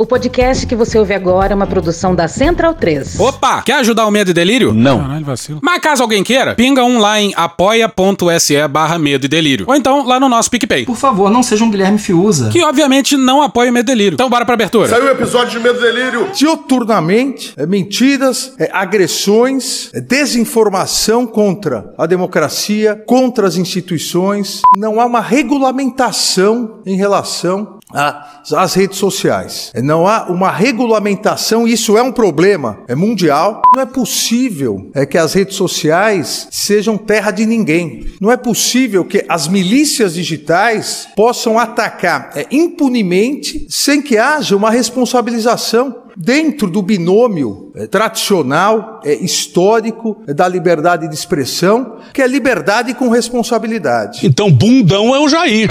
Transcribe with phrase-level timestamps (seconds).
[0.00, 3.18] O podcast que você ouve agora é uma produção da Central 3.
[3.18, 3.62] Opa!
[3.62, 4.72] Quer ajudar o Medo e Delírio?
[4.72, 5.00] Não.
[5.00, 5.58] Caralho, vacilo.
[5.60, 9.64] Mas caso alguém queira, pinga um lá em apoia.se barra Medo e Delírio.
[9.68, 10.84] Ou então lá no nosso PicPay.
[10.84, 12.48] Por favor, não seja um Guilherme Fiuza.
[12.50, 14.14] Que obviamente não apoia o Medo e Delírio.
[14.14, 14.88] Então bora pra abertura.
[14.88, 16.28] Saiu o episódio de Medo e Delírio.
[16.32, 24.62] dioturnamente é, mentiras, é, agressões, é, desinformação contra a democracia, contra as instituições.
[24.76, 29.70] Não há uma regulamentação em relação a- às redes sociais.
[29.74, 33.62] É, Não há uma regulamentação, isso é um problema, é mundial.
[33.74, 38.06] Não é possível é, que as redes sociais sejam terra de ninguém.
[38.20, 44.70] Não é possível que as milícias digitais possam atacar é, impunemente sem que haja uma
[44.70, 52.26] responsabilização dentro do binômio eh, tradicional, eh, histórico eh, da liberdade de expressão, que é
[52.26, 54.26] liberdade com responsabilidade.
[54.26, 55.68] Então, bundão é o Jair.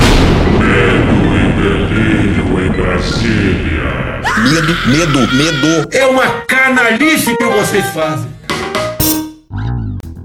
[4.49, 5.89] Medo, medo, medo.
[5.91, 8.27] É uma canalice que vocês fazem.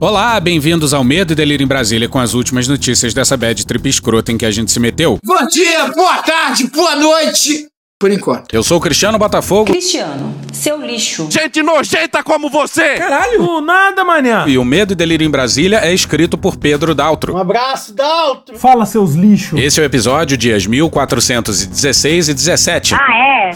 [0.01, 3.89] Olá, bem-vindos ao Medo e Delírio em Brasília com as últimas notícias dessa bad trip
[3.89, 5.19] escrota em que a gente se meteu.
[5.25, 7.72] Bom dia, boa tarde, boa noite.
[8.03, 8.53] Por enquanto.
[8.53, 11.29] Eu sou o Cristiano Botafogo Cristiano, seu lixo.
[11.31, 12.97] Gente nojenta como você!
[12.97, 13.61] Caralho.
[13.61, 14.45] nada, manhã.
[14.49, 17.37] e o Medo e Delírio em Brasília é escrito por Pedro Daltro.
[17.37, 18.59] abraço, Daltro.
[18.59, 19.57] Fala, seus lixos.
[19.57, 22.97] Esse é o episódio dias 1416 e 17.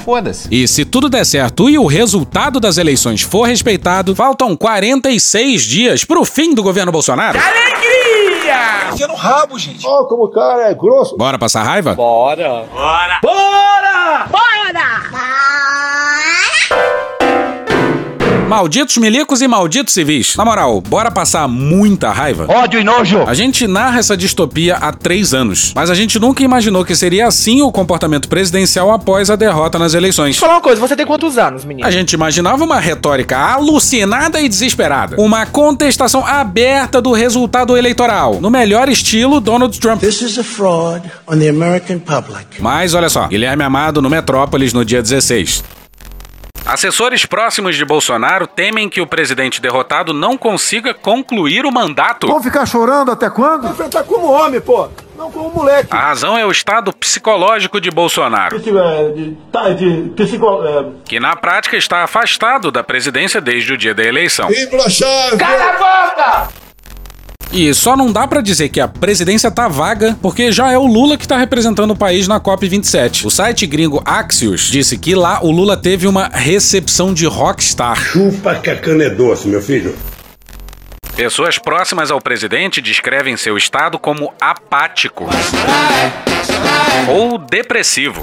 [0.05, 0.47] Foda-se.
[0.48, 6.05] E se tudo der certo e o resultado das eleições for respeitado, faltam 46 dias
[6.05, 7.36] pro fim do governo Bolsonaro.
[8.92, 9.84] Enfia no rabo, gente.
[9.84, 11.17] Ó, como o cara é grosso.
[11.17, 11.97] Bora passar raiva?
[18.47, 20.36] Malditos milicos e malditos civis.
[20.36, 22.47] Na moral, bora passar muita raiva?
[22.48, 23.25] Ódio e nojo.
[23.27, 27.27] A gente narra essa distopia há três anos, mas a gente nunca imaginou que seria
[27.27, 30.39] assim o comportamento presidencial após a derrota nas eleições.
[30.39, 31.89] Fala uma coisa, você tem quantos anos, menino?
[31.89, 35.20] A gente imaginava uma retórica alucinada e desesperada.
[35.20, 40.01] Uma contestação aberta do resultado eleitoral, no melhor estilo Donald Trump.
[40.01, 42.62] This is a fraud on the American public.
[42.62, 45.64] Mas olha só, Guilherme Amado no Metrópolis no dia 16.
[46.67, 52.27] Assessores próximos de Bolsonaro temem que o presidente derrotado não consiga concluir o mandato.
[52.27, 53.73] Vão ficar chorando até quando?
[53.89, 54.89] Tá como homem, pô.
[55.17, 55.89] Não como moleque.
[55.93, 59.71] A razão é o estado psicológico de Bolsonaro, De, tá.
[59.71, 59.77] É...
[61.05, 64.51] que na prática está afastado da presidência desde o dia da eleição.
[64.51, 65.39] Imbrochável.
[67.56, 70.84] E só não dá pra dizer que a presidência tá vaga, porque já é o
[70.84, 73.24] Lula que tá representando o país na COP27.
[73.24, 77.96] O site gringo Axios disse que lá o Lula teve uma recepção de rockstar.
[77.96, 79.96] Chupa que a cana é doce, meu filho.
[81.17, 85.24] Pessoas próximas ao presidente descrevem seu estado como apático
[87.08, 88.23] ou depressivo.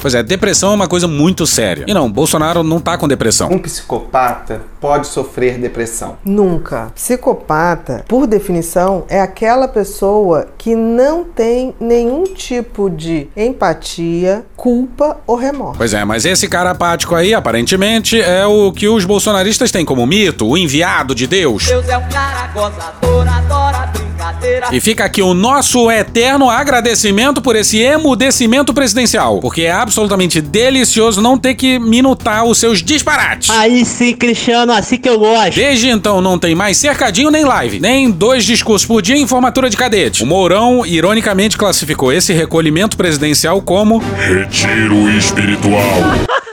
[0.00, 1.84] Pois é, depressão é uma coisa muito séria.
[1.86, 3.50] E não, Bolsonaro não tá com depressão.
[3.50, 6.16] Um psicopata pode sofrer depressão.
[6.24, 6.90] Nunca.
[6.94, 15.36] Psicopata, por definição, é aquela pessoa que não tem nenhum tipo de empatia, culpa ou
[15.36, 15.76] remorso.
[15.76, 20.06] Pois é, mas esse cara apático aí, aparentemente, é o que os bolsonaristas têm como
[20.06, 21.66] mito, o enviado de Deus.
[21.66, 23.90] Deus é um cara gozador, adora
[24.20, 24.68] brincadeira.
[24.72, 31.20] E fica aqui o nosso eterno agradecimento por esse emudecimento presidencial, porque é absolutamente delicioso
[31.20, 33.50] não ter que minutar os seus disparates.
[33.50, 35.56] Aí sim, Cristiano, assim que eu gosto.
[35.56, 39.68] Desde então não tem mais cercadinho nem live, nem dois discursos por dia em formatura
[39.68, 40.22] de cadete.
[40.22, 45.82] O Mourão ironicamente classificou esse recolhimento presidencial como Retiro espiritual.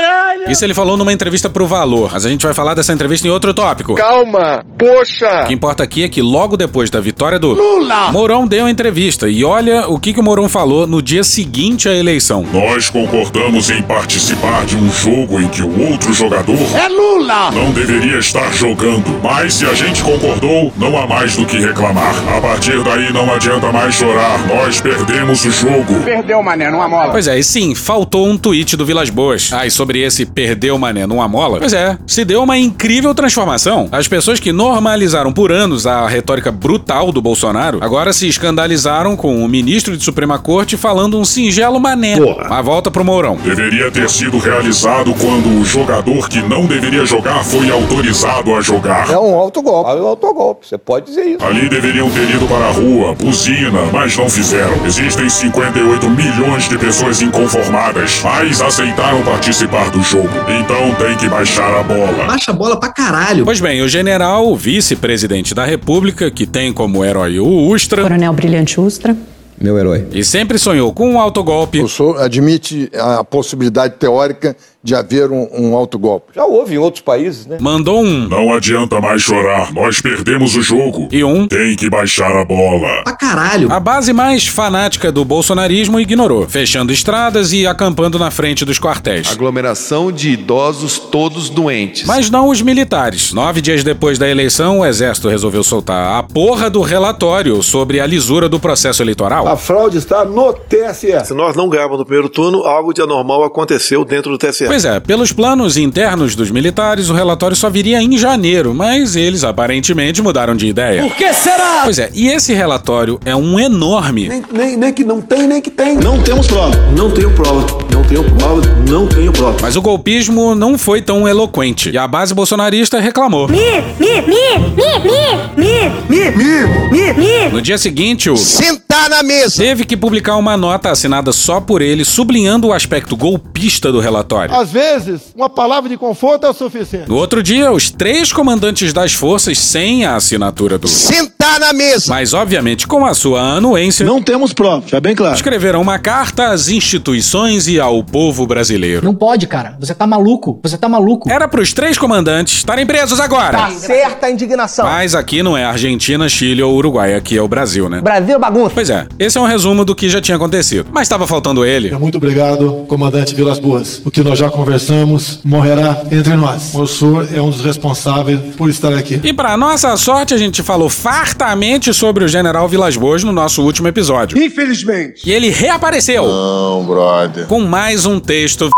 [0.00, 0.50] Caralho.
[0.50, 3.30] isso ele falou numa entrevista pro Valor, mas a gente vai falar dessa entrevista em
[3.30, 3.94] outro tópico.
[3.94, 4.64] Calma.
[4.78, 5.42] Poxa.
[5.44, 8.70] O que importa aqui é que logo depois da vitória do Lula, Mourão deu uma
[8.70, 12.44] entrevista e olha o que, que o Mourão falou no dia seguinte à eleição.
[12.52, 17.50] Nós concordamos em participar de um jogo em que o outro jogador É Lula.
[17.50, 19.20] não deveria estar jogando.
[19.22, 22.14] Mas se a gente concordou, não há mais do que reclamar.
[22.36, 24.46] A partir daí não adianta mais chorar.
[24.46, 26.00] Nós perdemos o jogo.
[26.04, 27.10] Perdeu, mané, numa mola.
[27.10, 29.50] Pois é, e sim, faltou um tweet do Vilas Boas.
[29.52, 31.58] Ah, e sobre esse perdeu mané numa mola?
[31.58, 33.88] Pois é, se deu uma incrível transformação.
[33.92, 39.44] As pessoas que normalizaram por anos a retórica brutal do Bolsonaro agora se escandalizaram com
[39.44, 42.16] o ministro de Suprema Corte falando um singelo mané.
[42.16, 42.48] Porra.
[42.48, 43.36] Mas volta pro Mourão.
[43.36, 49.10] Deveria ter sido realizado quando o jogador que não deveria jogar foi autorizado a jogar.
[49.10, 49.90] um autogolpe.
[49.90, 51.44] É um autogolpe, você pode dizer isso.
[51.44, 54.84] Ali deveriam ter ido para a rua, buzina, mas não fizeram.
[54.84, 60.28] Existem 58 milhões de pessoas inconformadas, mas aceitaram participar do jogo.
[60.48, 62.24] Então tem que baixar a bola.
[62.26, 63.44] Baixa a bola pra caralho.
[63.44, 68.78] Pois bem, o general, vice-presidente da República, que tem como herói o Ustra, Coronel Brilhante
[68.80, 69.16] Ustra.
[69.60, 70.06] meu herói.
[70.12, 71.80] E sempre sonhou com um autogolpe.
[71.80, 76.32] O senhor admite a possibilidade teórica de haver um, um autogolpe.
[76.34, 77.58] Já houve em outros países, né?
[77.60, 78.28] Mandou um.
[78.28, 81.08] Não adianta mais chorar, nós perdemos o jogo.
[81.12, 81.46] E um.
[81.46, 83.02] Tem que baixar a bola.
[83.04, 83.70] Pra caralho.
[83.70, 89.30] A base mais fanática do bolsonarismo ignorou, fechando estradas e acampando na frente dos quartéis.
[89.30, 92.06] Aglomeração de idosos todos doentes.
[92.06, 93.32] Mas não os militares.
[93.32, 98.06] Nove dias depois da eleição, o Exército resolveu soltar a porra do relatório sobre a
[98.06, 99.46] lisura do processo eleitoral.
[99.46, 101.24] A fraude está no TSE.
[101.24, 104.69] Se nós não ganharmos no primeiro turno, algo de anormal aconteceu dentro do TSE.
[104.70, 109.42] Pois é, pelos planos internos dos militares, o relatório só viria em janeiro, mas eles
[109.42, 111.02] aparentemente mudaram de ideia.
[111.02, 111.80] Por que será?
[111.82, 114.28] Pois é, e esse relatório é um enorme.
[114.28, 115.96] Nem, nem, nem que não tem, nem que tem.
[115.96, 116.70] Não temos prova.
[116.96, 117.66] Não tenho prova.
[117.92, 118.60] Não tenho prova.
[118.88, 119.58] Não tenho prova.
[119.60, 121.90] Mas o golpismo não foi tão eloquente.
[121.90, 123.48] E a base bolsonarista reclamou.
[123.48, 123.58] Mi,
[123.98, 126.62] mi, mi, mi, mi, mi, mi,
[126.92, 127.48] mi, mi.
[127.52, 128.36] No dia seguinte, o.
[128.36, 129.62] Sentar na mesa!
[129.62, 134.59] Teve que publicar uma nota assinada só por ele, sublinhando o aspecto golpista do relatório.
[134.60, 137.08] Às vezes, uma palavra de conforto é o suficiente.
[137.08, 140.86] No outro dia, os três comandantes das forças sem a assinatura do.
[140.86, 142.06] Sentar na mesa!
[142.08, 144.04] Mas, obviamente, com a sua anuência.
[144.04, 145.34] Não temos prova, já bem claro.
[145.34, 149.02] Escreveram uma carta às instituições e ao povo brasileiro.
[149.02, 149.76] Não pode, cara.
[149.80, 150.60] Você tá maluco.
[150.62, 151.30] Você tá maluco.
[151.30, 153.56] Era pros três comandantes estarem presos agora.
[153.56, 154.84] Tá certa a indignação.
[154.84, 158.02] Mas aqui não é Argentina, Chile ou Uruguai, aqui é o Brasil, né?
[158.02, 158.72] Brasil bagunça.
[158.74, 160.86] Pois é, esse é um resumo do que já tinha acontecido.
[160.92, 161.90] Mas estava faltando ele.
[161.96, 164.02] Muito obrigado, comandante Vilas Boas.
[164.04, 166.74] O que nós já conversamos morrerá entre nós.
[166.74, 169.20] O senhor é um dos responsáveis por estar aqui.
[169.22, 173.62] E para nossa sorte, a gente falou fartamente sobre o general Vilas Boas no nosso
[173.62, 174.36] último episódio.
[174.38, 175.28] Infelizmente.
[175.28, 176.26] E ele reapareceu.
[176.26, 177.46] Não, brother.
[177.46, 178.70] Com mais um texto.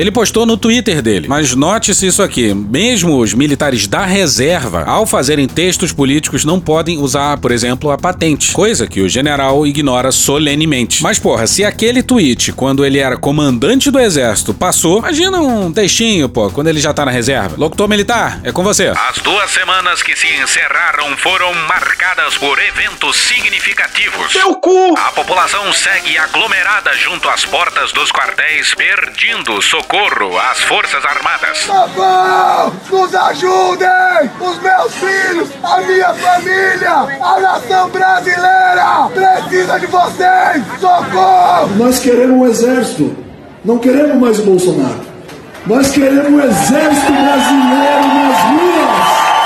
[0.00, 1.28] Ele postou no Twitter dele.
[1.28, 6.96] Mas note-se isso aqui: mesmo os militares da reserva, ao fazerem textos políticos, não podem
[6.96, 8.52] usar, por exemplo, a patente.
[8.52, 11.02] Coisa que o general ignora solenemente.
[11.02, 16.30] Mas, porra, se aquele tweet, quando ele era comandante do exército, passou, imagina um textinho,
[16.30, 17.56] pô, quando ele já tá na reserva.
[17.58, 18.94] Locutor militar, é com você.
[19.10, 24.32] As duas semanas que se encerraram foram marcadas por eventos significativos.
[24.32, 24.94] Seu cu!
[24.96, 31.58] A população segue aglomerada junto às portas dos quartéis, pedindo socorro às Forças Armadas.
[31.58, 32.72] Socorro!
[32.90, 34.30] Nos ajudem!
[34.40, 40.62] Os meus filhos, a minha família, a nação brasileira precisa de vocês!
[40.80, 41.76] Socorro!
[41.76, 43.16] Nós queremos um exército,
[43.64, 45.00] não queremos mais o Bolsonaro.
[45.66, 49.39] Nós queremos um exército brasileiro nas ruas.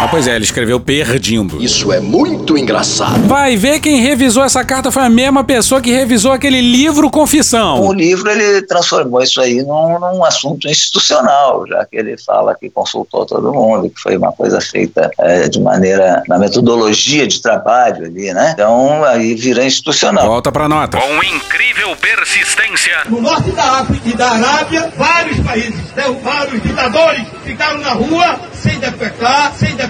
[0.00, 1.62] Ah, pois é, ele escreveu perdindo.
[1.62, 3.28] Isso é muito engraçado.
[3.28, 7.82] Vai ver quem revisou essa carta foi a mesma pessoa que revisou aquele livro Confissão.
[7.86, 12.70] O livro ele transformou isso aí num, num assunto institucional, já que ele fala que
[12.70, 18.06] consultou todo mundo, que foi uma coisa feita é, de maneira na metodologia de trabalho
[18.06, 18.52] ali, né?
[18.54, 20.26] Então aí vira institucional.
[20.26, 20.96] Volta pra nota.
[20.98, 23.00] Com incrível persistência.
[23.06, 28.40] No norte da África e da Arábia, vários países derrubaram os ditadores, ficaram na rua
[28.54, 29.89] sem defecar, sem defecar,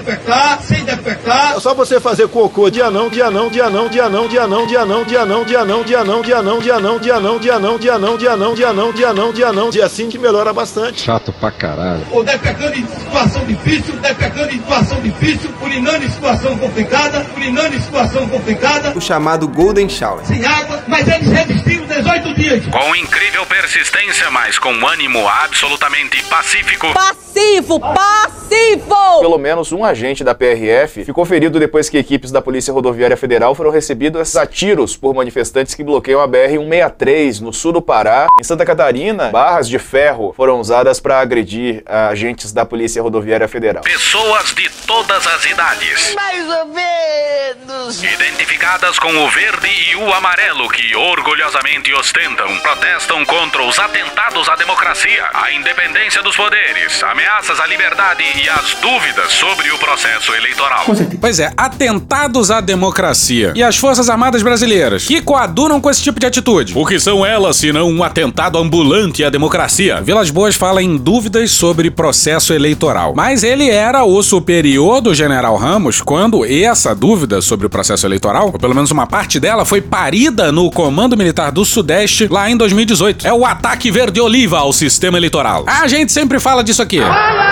[0.63, 1.57] sem defecar.
[1.57, 4.67] É só você fazer cocô dia não, dia não, dia não, dia não, dia não,
[4.67, 7.59] dia não, dia não, dia não, dia não, dia não, dia não, dia não, dia
[7.59, 10.53] não, dia não, dia não, dia não, dia não, dia não, dia sim que melhora
[10.53, 11.03] bastante.
[11.03, 12.07] Chato pra caralho.
[12.11, 17.81] Ou defecando em situação difícil, defecando em situação difícil, urinando em situação complicada, urinando em
[17.81, 18.93] situação complicada.
[18.97, 20.25] O chamado Golden Shower.
[20.25, 22.67] Sem água, mas eles resistiram 18 dias.
[22.67, 26.93] Com incrível persistência, mas com ânimo absolutamente pacífico.
[26.93, 29.21] Passivo, passivo!
[29.21, 33.55] Pelo menos um agente da PRF ficou ferido depois que equipes da Polícia Rodoviária Federal
[33.55, 38.27] foram recebidas a tiros por manifestantes que bloqueiam a BR-163 no sul do Pará.
[38.41, 43.83] Em Santa Catarina, barras de ferro foram usadas para agredir agentes da Polícia Rodoviária Federal.
[43.83, 46.15] Pessoas de todas as idades.
[46.15, 48.03] Mais ou menos.
[48.03, 54.55] Identificadas com o verde e o amarelo que orgulhosamente ostentam, protestam contra os atentados à
[54.57, 60.85] democracia, à independência dos poderes, ameaças à liberdade e as dúvidas sobre o processo eleitoral.
[61.21, 63.53] Pois é, atentados à democracia.
[63.57, 66.75] E as Forças Armadas Brasileiras, que coaduram com esse tipo de atitude.
[66.77, 70.01] O que são elas, se não um atentado ambulante à democracia?
[70.03, 73.15] Vilas Boas fala em dúvidas sobre processo eleitoral.
[73.17, 78.51] Mas ele era o superior do general Ramos quando essa dúvida sobre o processo eleitoral,
[78.53, 82.57] ou pelo menos uma parte dela, foi parida no Comando Militar do Sudeste lá em
[82.57, 83.27] 2018.
[83.27, 85.65] É o ataque verde-oliva ao sistema eleitoral.
[85.67, 87.01] A gente sempre fala disso aqui.
[87.01, 87.50] Fala!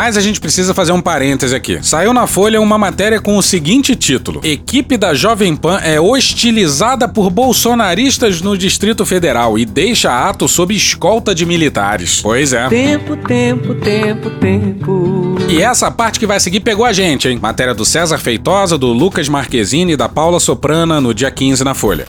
[0.00, 1.78] Mas a gente precisa fazer um parêntese aqui.
[1.82, 7.06] Saiu na Folha uma matéria com o seguinte título: Equipe da Jovem Pan é hostilizada
[7.06, 12.20] por bolsonaristas no Distrito Federal e deixa ato sob escolta de militares.
[12.22, 12.66] Pois é.
[12.70, 15.36] Tempo, tempo, tempo, tempo.
[15.50, 17.38] E essa parte que vai seguir pegou a gente, hein?
[17.38, 21.74] Matéria do César Feitosa, do Lucas Marquezine e da Paula Soprana no dia 15 na
[21.74, 22.06] Folha.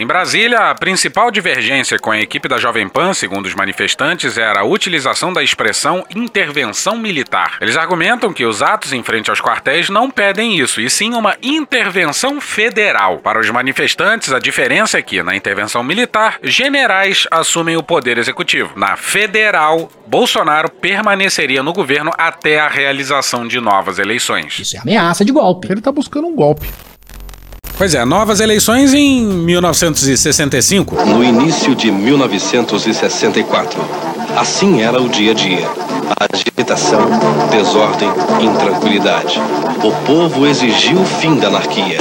[0.00, 4.60] Em Brasília, a principal divergência com a equipe da Jovem Pan, segundo os manifestantes, era
[4.60, 7.58] a utilização da expressão intervenção militar.
[7.60, 11.36] Eles argumentam que os atos em frente aos quartéis não pedem isso, e sim uma
[11.42, 13.18] intervenção federal.
[13.18, 18.72] Para os manifestantes, a diferença é que, na intervenção militar, generais assumem o poder executivo.
[18.78, 24.58] Na federal, Bolsonaro permaneceria no governo até a realização de novas eleições.
[24.58, 25.70] Isso é ameaça de golpe.
[25.70, 26.66] Ele tá buscando um golpe.
[27.80, 31.02] Pois é, novas eleições em 1965.
[31.06, 33.80] No início de 1964.
[34.36, 35.66] Assim era o dia a dia.
[36.20, 37.00] Agitação,
[37.50, 38.10] desordem,
[38.42, 39.40] intranquilidade.
[39.82, 41.96] O povo exigiu o fim da anarquia.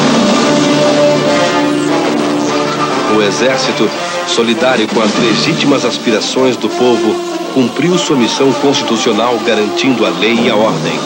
[3.16, 3.90] O exército,
[4.28, 7.16] solidário com as legítimas aspirações do povo,
[7.54, 11.00] cumpriu sua missão constitucional garantindo a lei e a ordem.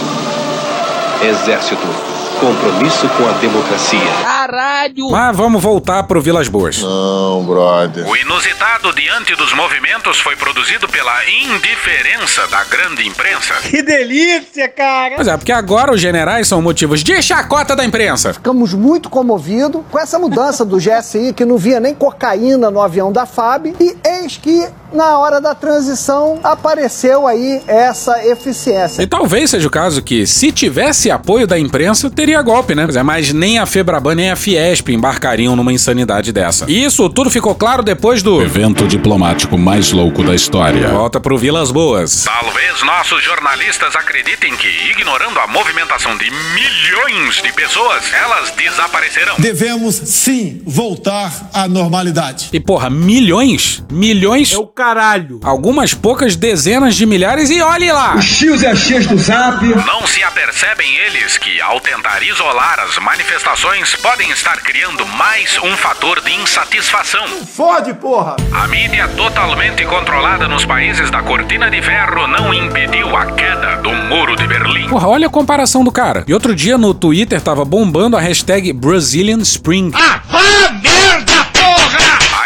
[1.29, 3.99] Exército, compromisso com a democracia.
[4.21, 5.09] Caralho!
[5.11, 6.81] Mas vamos voltar pro Vilas Boas.
[6.81, 8.07] Não, brother.
[8.07, 13.53] O inusitado diante dos movimentos foi produzido pela indiferença da grande imprensa.
[13.61, 15.15] Que delícia, cara!
[15.15, 18.33] Pois é, porque agora os generais são motivos de chacota da imprensa.
[18.33, 23.11] Ficamos muito comovidos com essa mudança do GSI, que não via nem cocaína no avião
[23.11, 29.01] da FAB, e eis que na hora da transição apareceu aí essa eficiência.
[29.01, 32.87] E talvez seja o caso que, se tivesse apoio da imprensa, teria golpe, né?
[32.95, 36.65] É, Mas nem a Febraban nem a Fiesp embarcariam numa insanidade dessa.
[36.67, 40.89] E isso tudo ficou claro depois do evento diplomático mais louco da história.
[40.89, 42.23] Volta pro Vilas Boas.
[42.23, 49.35] Talvez nossos jornalistas acreditem que, ignorando a movimentação de milhões de pessoas, elas desaparecerão.
[49.39, 52.49] Devemos sim voltar à normalidade.
[52.53, 53.83] E porra, milhões?
[53.91, 54.51] Milhões?
[54.51, 55.39] É o caralho.
[55.41, 58.15] Algumas poucas dezenas de milhares e olhe lá!
[58.15, 59.65] Os tios e as tias do zap.
[59.65, 65.77] Não se apercebem eles que, ao tentar isolar as manifestações, podem estar criando mais um
[65.77, 67.25] fator de insatisfação.
[67.45, 68.35] Fode, porra!
[68.51, 73.89] A mídia totalmente controlada nos países da Cortina de Ferro não impediu a queda do
[73.89, 74.89] Muro de Berlim.
[74.89, 76.25] Porra, olha a comparação do cara.
[76.27, 79.91] E outro dia no Twitter tava bombando a hashtag Brazilian Spring.
[79.93, 80.73] Ah, merda, porra!
[80.73, 80.82] A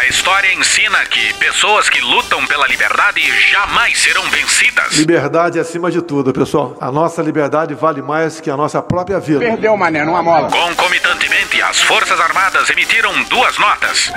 [0.08, 4.94] história ensina que pessoas que lutam pela liberdade jamais serão vencidas.
[4.94, 6.76] Liberdade acima de tudo, pessoal.
[6.80, 9.40] A nossa liberdade vale mais que a nossa própria vida.
[9.40, 10.50] Perdeu, mané, numa mola.
[10.50, 14.10] Concomitantemente, as Forças Armadas emitiram duas notas.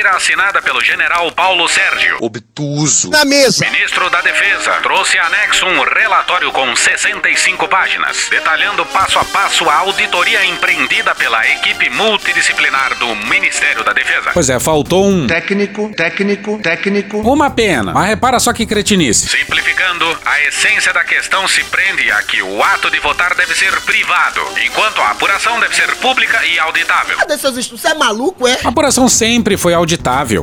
[0.00, 2.16] A primeira assinada pelo general Paulo Sérgio.
[2.22, 3.10] Obtuso.
[3.10, 3.66] Na mesa.
[3.66, 9.74] Ministro da Defesa trouxe anexo um relatório com 65 páginas, detalhando passo a passo a
[9.74, 14.30] auditoria empreendida pela equipe multidisciplinar do Ministério da Defesa.
[14.32, 15.26] Pois é, faltou um.
[15.26, 17.18] Técnico, técnico, técnico.
[17.18, 17.92] Uma pena.
[17.92, 19.28] Mas repara só que cretinice.
[19.28, 23.78] Simplificando, a essência da questão se prende a que o ato de votar deve ser
[23.82, 27.18] privado, enquanto a apuração deve ser pública e auditável.
[27.18, 27.82] Cadê seus estudos?
[27.82, 28.58] Você é maluco, é?
[28.64, 29.89] A apuração sempre foi auditável.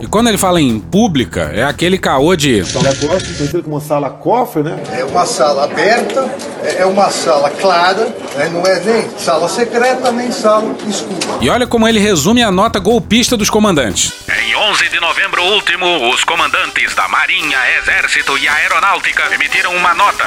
[0.02, 2.64] E quando ele fala em pública, é aquele caô de.
[2.64, 4.82] Conhecido como sala cofre, né?
[4.92, 6.30] É uma sala aberta,
[6.78, 8.50] é uma sala clara, né?
[8.52, 11.38] não é nem sala secreta, nem sala escura.
[11.42, 14.14] E olha como ele resume a nota golpista dos comandantes.
[14.28, 20.26] Em 11 de novembro último, os comandantes da Marinha, Exército e Aeronáutica emitiram uma nota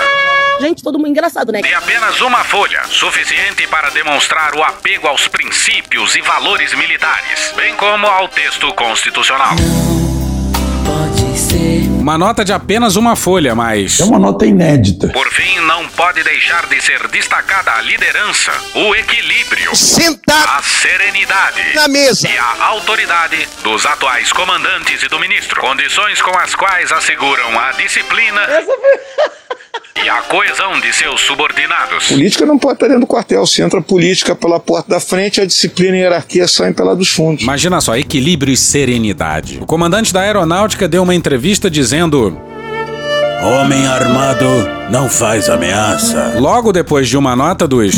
[0.61, 1.63] Gente, todo mundo engraçado, né?
[1.63, 7.75] de apenas uma folha, suficiente para demonstrar o apego aos princípios e valores militares, bem
[7.77, 9.10] como ao texto constitucional.
[11.37, 11.89] Ser.
[12.01, 14.01] Uma nota de apenas uma folha, mas.
[14.01, 15.09] É uma nota inédita.
[15.09, 21.75] Por fim, não pode deixar de ser destacada a liderança, o equilíbrio, Sentado a serenidade
[21.75, 22.29] na mesa.
[22.29, 27.73] e a autoridade dos atuais comandantes e do ministro, condições com as quais asseguram a
[27.73, 28.41] disciplina
[29.97, 32.09] e a coesão de seus subordinados.
[32.09, 33.47] Política não pode estar dentro do quartel.
[33.47, 37.11] Se entra política pela porta da frente, a disciplina e a hierarquia saem pela dos
[37.11, 37.43] fundos.
[37.43, 39.59] Imagina só, equilíbrio e serenidade.
[39.61, 42.41] O comandante da aeronáutica deu uma entrevista dizendo.
[43.43, 46.35] Homem armado não faz ameaça.
[46.39, 47.95] Logo depois de uma nota dos.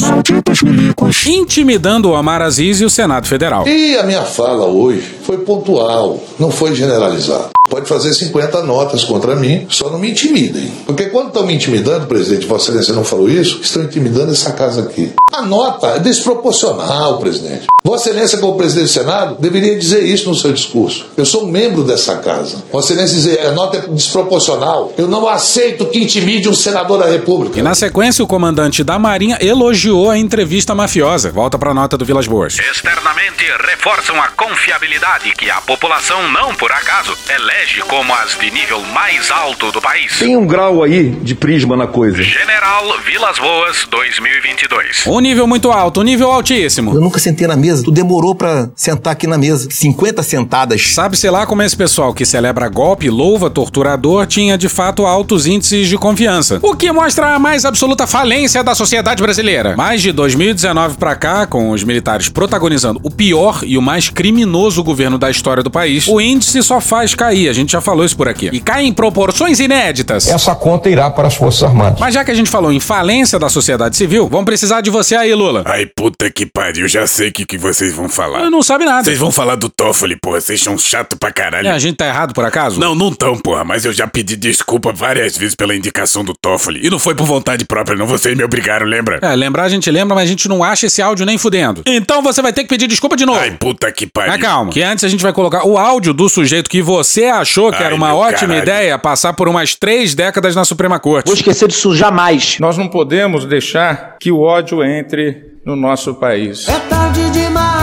[1.27, 3.67] Intimidando o Omar Aziz e o Senado Federal.
[3.67, 7.51] E a minha fala hoje foi pontual, não foi generalizada.
[7.71, 10.71] Pode fazer 50 notas contra mim, só não me intimidem.
[10.85, 14.83] Porque quando estão me intimidando, presidente, Vossa Excelência não falou isso, estão intimidando essa casa
[14.83, 15.13] aqui.
[15.33, 17.69] A nota é desproporcional, presidente.
[17.83, 21.07] Vossa Excelência, como presidente do Senado, deveria dizer isso no seu discurso.
[21.17, 22.59] Eu sou um membro dessa casa.
[22.71, 24.93] Vossa Excelência dizer a nota é desproporcional.
[24.99, 27.59] Eu não aceito que intimide um senador da República.
[27.59, 31.31] E na sequência, o comandante da Marinha elogiou a entrevista mafiosa.
[31.31, 32.59] Volta pra nota do Vilas Boas.
[32.59, 38.81] Externamente reforçam a confiabilidade que a população, não por acaso, elege como as de nível
[38.93, 40.19] mais alto do país.
[40.19, 42.23] Tem um grau aí de prisma na coisa.
[42.23, 45.07] General Vilas Boas 2022.
[45.07, 46.95] Um nível muito alto, um nível altíssimo.
[46.95, 47.85] Eu nunca sentei na mesa.
[47.85, 49.69] Tu demorou pra sentar aqui na mesa.
[49.71, 50.89] 50 sentadas.
[50.89, 55.47] Sabe, sei lá, como esse pessoal que celebra golpe, louva torturador, tinha de fato altos
[55.47, 56.59] índices de confiança.
[56.63, 59.77] O que mostra a mais absoluta falência da sociedade brasileira.
[59.77, 64.83] Mais de 2019 pra cá, com os militares protagonizando o pior e o mais criminoso
[64.83, 67.49] governo da história do país, o índice só faz cair.
[67.49, 68.51] A gente já falou isso por aqui.
[68.53, 70.29] E cai em proporções inéditas.
[70.29, 71.99] Essa conta irá para as Forças Armadas.
[71.99, 75.15] Mas já que a gente falou em falência da sociedade civil, vamos precisar de você
[75.15, 75.63] aí, Lula.
[75.67, 78.51] Ai, puta que pariu, já sei o que, que vocês vão falar.
[78.51, 79.05] Não sabe nada.
[79.05, 81.69] Vocês vão falar do Toffoli, porra, vocês são chato pra caralho.
[81.69, 82.79] É, a gente tá errado por acaso?
[82.79, 86.62] Não, não tão, porra, mas eu já pedi desculpa várias vezes pela indicação do Toffoli.
[86.71, 89.19] E não foi por vontade própria, não, vocês me obrigaram, lembra?
[89.23, 91.83] É, lembrar a gente lembra, mas a gente não acha esse áudio nem fudendo.
[91.87, 93.39] Então você vai ter que pedir desculpa de novo.
[93.39, 94.33] Ai, puta que pariu.
[94.33, 97.71] Mas calma, que antes a gente vai colocar o áudio do sujeito que você achou
[97.71, 98.63] que Ai, era uma ótima caralho.
[98.63, 101.27] ideia passar por umas três décadas na Suprema Corte.
[101.27, 102.59] Vou esquecer disso jamais.
[102.61, 106.69] Nós não podemos deixar que o ódio entre no nosso país.
[106.69, 107.82] É tarde demais.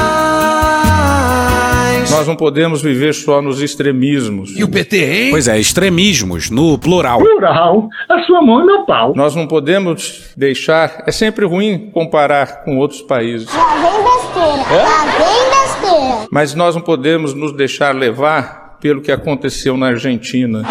[2.19, 4.51] Nós não podemos viver só nos extremismos.
[4.57, 5.31] E o PT, hein?
[5.31, 7.17] Pois é, extremismos, no plural.
[7.19, 9.13] Plural, a sua mão e meu pau.
[9.15, 11.01] Nós não podemos deixar.
[11.07, 13.47] É sempre ruim comparar com outros países.
[13.53, 14.83] Lá vem besteira.
[14.83, 16.27] Lá vem besteira.
[16.29, 20.63] Mas nós não podemos nos deixar levar pelo que aconteceu na Argentina.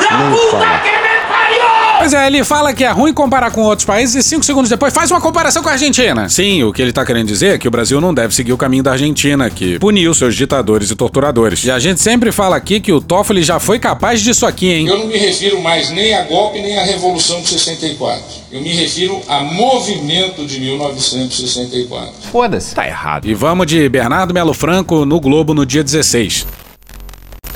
[2.08, 4.94] Pois é, ele fala que é ruim comparar com outros países e cinco segundos depois
[4.94, 6.26] faz uma comparação com a Argentina.
[6.26, 8.56] Sim, o que ele tá querendo dizer é que o Brasil não deve seguir o
[8.56, 11.64] caminho da Argentina, que puniu seus ditadores e torturadores.
[11.64, 14.86] E a gente sempre fala aqui que o Toffoli já foi capaz disso aqui, hein?
[14.86, 18.24] Eu não me refiro mais nem a golpe nem à Revolução de 64.
[18.52, 22.14] Eu me refiro a movimento de 1964.
[22.32, 22.74] Foda-se.
[22.74, 23.26] Tá errado.
[23.26, 26.46] E vamos de Bernardo Melo Franco no Globo no dia 16.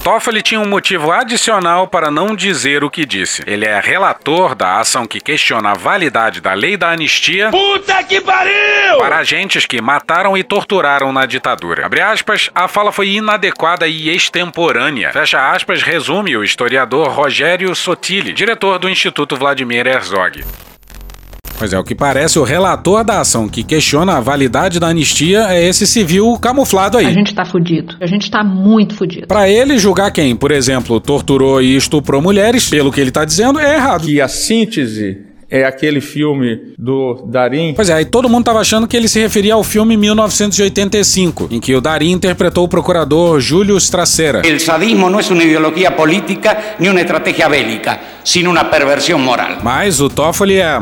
[0.02, 3.44] Toffoli tinha um motivo adicional para não dizer o que disse.
[3.46, 8.20] Ele é relator da ação que questiona a validade da lei da anistia Puta que
[8.20, 8.98] pariu!
[8.98, 11.86] para agentes que mataram e torturaram na ditadura.
[11.86, 15.12] Abre aspas, a fala foi inadequada e extemporânea.
[15.12, 20.44] Fecha aspas, resume o historiador Rogério Sotile, diretor do Instituto Vladimir Herzog.
[21.62, 25.46] Pois é, o que parece o relator da ação que questiona a validade da anistia
[25.48, 27.06] é esse civil camuflado aí.
[27.06, 27.94] A gente tá fudido.
[28.00, 29.28] A gente tá muito fudido.
[29.28, 33.60] Pra ele julgar quem, por exemplo, torturou e estuprou mulheres, pelo que ele tá dizendo,
[33.60, 34.06] é errado.
[34.06, 35.18] Que a síntese
[35.52, 37.74] é aquele filme do Darim.
[37.74, 41.60] Pois é, aí todo mundo tava achando que ele se referia ao filme 1985, em
[41.60, 44.40] que o Darim interpretou o procurador Júlio Stracera.
[44.42, 49.58] El sadismo no es una ideología política ni una estrategia bélica, sino una perversión moral.
[49.62, 50.78] Mas o Toffoli é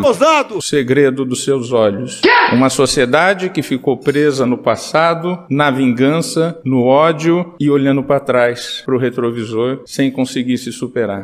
[0.54, 2.20] O segredo dos seus olhos.
[2.52, 8.82] Uma sociedade que ficou presa no passado, na vingança, no ódio e olhando para trás,
[8.86, 11.22] pro retrovisor, sem conseguir se superar.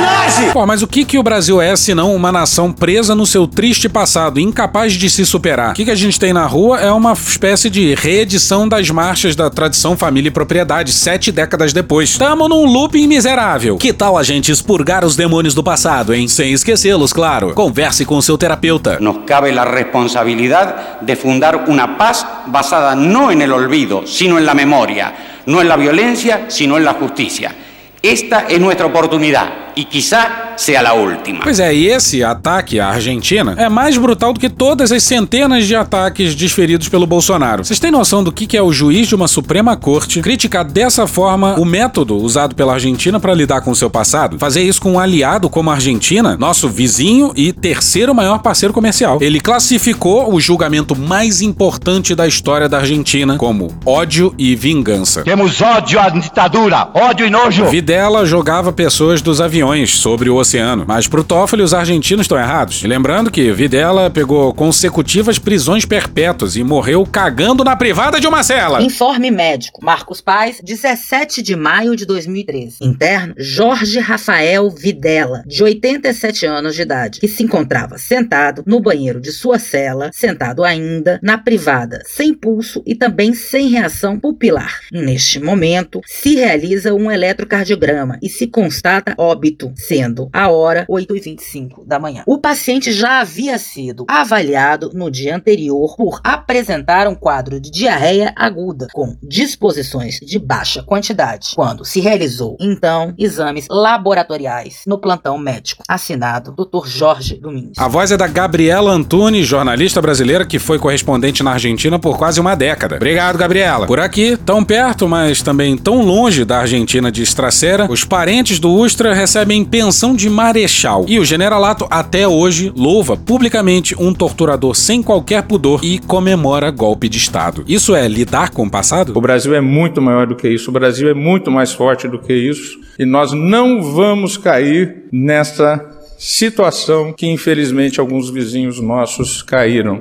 [0.00, 0.52] Sacanagem!
[0.52, 3.88] Pô, mas o que que o Brasil é senão uma nação presa no seu triste
[3.88, 5.72] passado, incapaz de se superar?
[5.72, 9.36] O que que a gente tem na rua é uma espécie de reedição das marchas
[9.36, 12.16] da tradição família e propriedade, sete décadas depois.
[12.16, 13.76] Tamo num looping miserável.
[13.76, 16.26] Que tal a gente expurgar os demônios do passado, hein?
[16.28, 17.52] Sem esquecê-los, claro.
[17.54, 18.98] Converse com seu terapeuta.
[19.00, 24.46] Nos cabe la responsabilidad de fundar una paz basada no en el olvido, sino en
[24.46, 25.14] la memoria,
[25.46, 27.54] no en la violencia, sino en la justicia.
[28.02, 29.72] Esta es nuestra oportunidad.
[29.74, 31.40] Y quizá sea la última.
[31.42, 35.66] Pois é, e esse ataque à Argentina é mais brutal do que todas as centenas
[35.66, 37.64] de ataques desferidos pelo Bolsonaro.
[37.64, 41.06] Vocês têm noção do que que é o juiz de uma Suprema Corte criticar dessa
[41.06, 44.38] forma o método usado pela Argentina para lidar com o seu passado?
[44.38, 49.18] Fazer isso com um aliado como a Argentina, nosso vizinho e terceiro maior parceiro comercial.
[49.22, 55.22] Ele classificou o julgamento mais importante da história da Argentina como ódio e vingança.
[55.22, 57.64] Temos ódio à ditadura, ódio e nojo.
[57.64, 60.49] Videla jogava pessoas dos aviões sobre o oceano.
[60.86, 62.82] Mas pro Toffoli, os argentinos estão errados.
[62.82, 68.82] Lembrando que Videla pegou consecutivas prisões perpétuas e morreu cagando na privada de uma cela.
[68.82, 69.84] Informe médico.
[69.84, 72.78] Marcos Paz, 17 de maio de 2013.
[72.80, 79.20] Interno, Jorge Rafael Videla, de 87 anos de idade, que se encontrava sentado no banheiro
[79.20, 84.80] de sua cela, sentado ainda na privada, sem pulso e também sem reação pupilar.
[84.92, 91.98] Neste momento, se realiza um eletrocardiograma e se constata óbito, sendo a hora 8h25 da
[91.98, 92.22] manhã.
[92.26, 98.32] O paciente já havia sido avaliado no dia anterior por apresentar um quadro de diarreia
[98.36, 105.82] aguda, com disposições de baixa quantidade, quando se realizou, então, exames laboratoriais no plantão médico.
[105.88, 106.86] Assinado Dr.
[106.86, 107.78] Jorge Domingues.
[107.78, 112.40] A voz é da Gabriela Antunes, jornalista brasileira que foi correspondente na Argentina por quase
[112.40, 112.96] uma década.
[112.96, 113.86] Obrigado, Gabriela.
[113.86, 118.72] Por aqui, tão perto, mas também tão longe da Argentina de Estracera, os parentes do
[118.72, 121.04] Ustra recebem pensão de marechal.
[121.08, 127.08] E o generalato até hoje louva publicamente um torturador sem qualquer pudor e comemora golpe
[127.08, 127.64] de Estado.
[127.66, 129.12] Isso é lidar com o passado?
[129.16, 132.18] O Brasil é muito maior do que isso, o Brasil é muito mais forte do
[132.18, 135.84] que isso, e nós não vamos cair nessa
[136.18, 140.00] situação que infelizmente alguns vizinhos nossos caíram.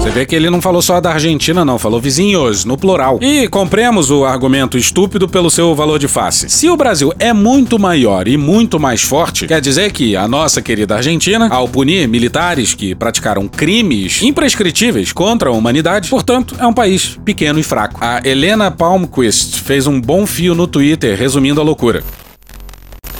[0.00, 3.18] Você vê que ele não falou só da Argentina, não, falou vizinhos, no plural.
[3.20, 6.48] E compremos o argumento estúpido pelo seu valor de face.
[6.48, 10.62] Se o Brasil é muito maior e muito mais forte, quer dizer que a nossa
[10.62, 16.72] querida Argentina, ao punir militares que praticaram crimes imprescritíveis contra a humanidade, portanto, é um
[16.72, 17.98] país pequeno e fraco.
[18.00, 22.02] A Helena Palmquist fez um bom fio no Twitter resumindo a loucura.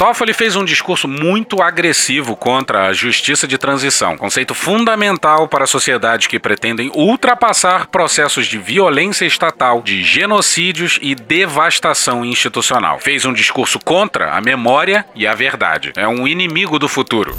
[0.00, 6.26] Toffoli fez um discurso muito agressivo contra a justiça de transição, conceito fundamental para sociedades
[6.26, 12.98] que pretendem ultrapassar processos de violência estatal, de genocídios e devastação institucional.
[12.98, 15.92] Fez um discurso contra a memória e a verdade.
[15.94, 17.36] É um inimigo do futuro.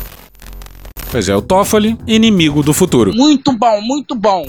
[1.09, 3.11] Pois é, o Toffoli, inimigo do futuro.
[3.11, 4.45] Muito bom, muito bom.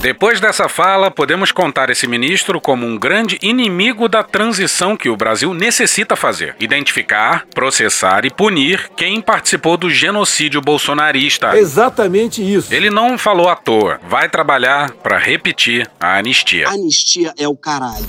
[0.00, 5.16] Depois dessa fala, podemos contar esse ministro como um grande inimigo da transição que o
[5.16, 11.58] Brasil necessita fazer: identificar, processar e punir quem participou do genocídio bolsonarista.
[11.58, 12.72] Exatamente isso.
[12.72, 16.68] Ele não falou à toa, vai trabalhar para repetir a anistia.
[16.68, 18.06] Anistia é o caralho.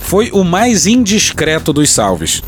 [0.00, 2.42] Foi o mais indiscreto dos salves.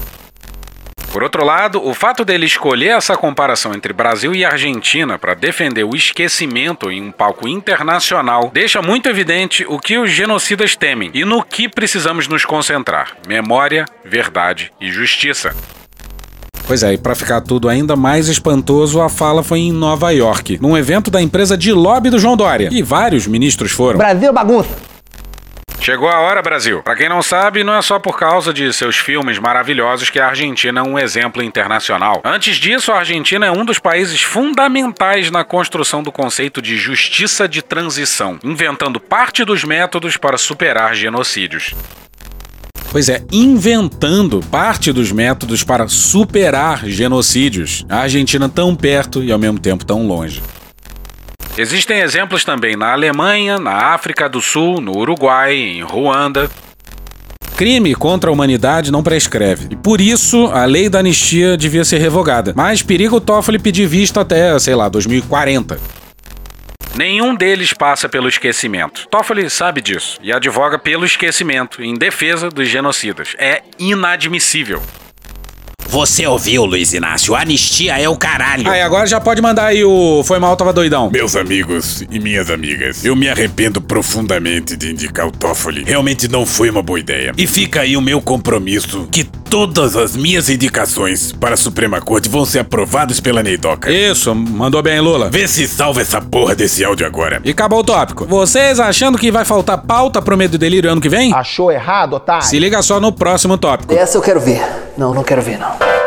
[1.13, 5.85] Por outro lado, o fato dele escolher essa comparação entre Brasil e Argentina para defender
[5.85, 11.23] o esquecimento em um palco internacional deixa muito evidente o que os genocidas temem e
[11.23, 15.55] no que precisamos nos concentrar: memória, verdade e justiça.
[16.67, 20.59] Pois é, e para ficar tudo ainda mais espantoso, a fala foi em Nova York,
[20.63, 22.71] num evento da empresa de lobby do João Dória.
[22.73, 23.99] E vários ministros foram.
[23.99, 24.92] Brasil bagunça.
[25.83, 26.81] Chegou a hora, Brasil.
[26.81, 30.29] Para quem não sabe, não é só por causa de seus filmes maravilhosos que a
[30.29, 32.23] Argentina é um exemplo internacional.
[32.25, 37.49] Antes disso, a Argentina é um dos países fundamentais na construção do conceito de justiça
[37.49, 41.75] de transição, inventando parte dos métodos para superar genocídios.
[42.93, 47.85] Pois é, inventando parte dos métodos para superar genocídios.
[47.89, 50.41] A Argentina tão perto e ao mesmo tempo tão longe.
[51.57, 56.51] Existem exemplos também na Alemanha, na África do Sul, no Uruguai, em Ruanda.
[57.57, 59.69] Crime contra a humanidade não prescreve.
[59.71, 62.55] E por isso, a lei da anistia devia ser revogada.
[62.57, 65.79] Mas perigo o Toffoli pedir vista até, sei lá, 2040.
[66.97, 69.07] Nenhum deles passa pelo esquecimento.
[69.09, 73.35] Toffoli sabe disso e advoga pelo esquecimento em defesa dos genocidas.
[73.39, 74.83] É inadmissível.
[75.93, 77.35] Você ouviu, Luiz Inácio?
[77.35, 78.67] Anistia é o caralho.
[78.67, 81.11] Aí, agora já pode mandar aí o Foi Mal, Tava Doidão.
[81.11, 85.85] Meus amigos e minhas amigas, eu me arrependo profundamente de indicar o Toffoli.
[85.85, 87.35] Realmente não foi uma boa ideia.
[87.37, 92.27] E fica aí o meu compromisso que todas as minhas indicações para a Suprema Corte
[92.27, 93.93] vão ser aprovadas pela Neidoca.
[93.93, 95.29] Isso, mandou bem, Lula.
[95.29, 97.39] Vê se salva essa porra desse áudio agora.
[97.45, 98.25] E acabou o tópico.
[98.25, 101.35] Vocês achando que vai faltar pauta pro Medo e Delírio ano que vem?
[101.35, 102.47] Achou errado, otário?
[102.47, 103.93] Se liga só no próximo tópico.
[103.93, 104.63] Essa eu quero ver.
[104.97, 106.02] Não, não quero ver, não.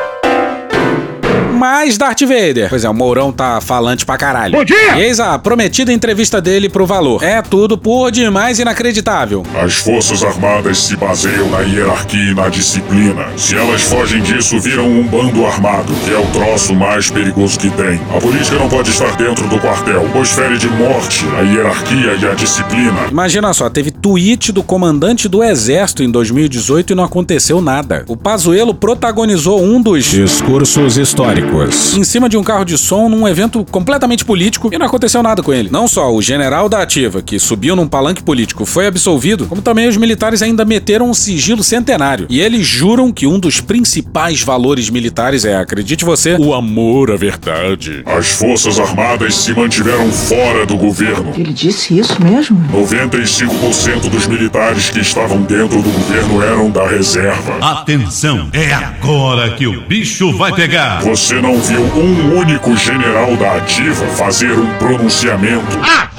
[1.66, 2.70] Mais Darth Vader.
[2.70, 4.56] Pois é, o Mourão tá falante pra caralho.
[4.56, 4.98] Bom dia!
[4.98, 7.24] E eis a prometida entrevista dele pro Valor.
[7.24, 9.42] É tudo por demais inacreditável.
[9.60, 13.26] As Forças Armadas se baseiam na hierarquia e na disciplina.
[13.36, 17.72] Se elas fogem disso, viram um bando armado, que é o troço mais perigoso que
[17.72, 18.00] tem.
[18.16, 22.28] A política não pode estar dentro do quartel, pois fere de morte a hierarquia e
[22.28, 23.08] a disciplina.
[23.10, 28.06] Imagina só, teve tweet do comandante do exército em 2018 e não aconteceu nada.
[28.08, 31.55] O Pazuello protagonizou um dos discursos históricos.
[31.96, 35.42] Em cima de um carro de som num evento completamente político e não aconteceu nada
[35.42, 35.70] com ele.
[35.72, 39.88] Não só o general da ativa, que subiu num palanque político, foi absolvido, como também
[39.88, 42.28] os militares ainda meteram um sigilo centenário.
[42.30, 47.16] E eles juram que um dos principais valores militares é, acredite você, o amor à
[47.16, 48.04] verdade.
[48.06, 51.34] As Forças Armadas se mantiveram fora do governo.
[51.38, 52.58] Ele disse isso mesmo?
[52.74, 57.58] 95% dos militares que estavam dentro do governo eram da reserva.
[57.62, 61.02] Atenção, é agora que o bicho vai pegar.
[61.02, 65.80] Você não viu um único general da ativa fazer um pronunciamento.
[65.82, 66.15] Ah!